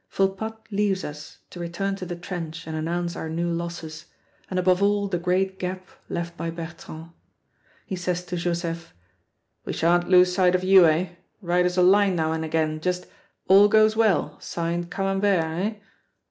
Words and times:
Volpatte 0.09 0.57
leaves 0.71 1.03
us, 1.03 1.37
to 1.51 1.59
return 1.59 1.95
to 1.95 2.07
the 2.07 2.15
trench 2.15 2.65
and 2.65 2.75
announce 2.75 3.15
our 3.15 3.29
new 3.29 3.51
losses, 3.51 4.05
and 4.49 4.57
above 4.57 4.81
all 4.81 5.07
the 5.07 5.19
great 5.19 5.59
gap 5.59 5.87
left 6.09 6.35
by 6.35 6.49
Bertrand. 6.49 7.11
He 7.85 7.95
says 7.95 8.25
to 8.25 8.35
Joseph, 8.35 8.95
"We 9.63 9.73
shan't 9.73 10.09
lose 10.09 10.33
sight 10.33 10.55
of 10.55 10.63
you, 10.63 10.87
eh? 10.87 11.09
Write 11.39 11.67
us 11.67 11.77
a 11.77 11.83
line 11.83 12.15
now 12.15 12.31
and 12.31 12.43
again 12.43 12.81
just, 12.81 13.05
'All 13.47 13.67
goes 13.67 13.95
well; 13.95 14.39
signed, 14.39 14.89
Camembert,' 14.89 15.43
eh?" 15.45 15.75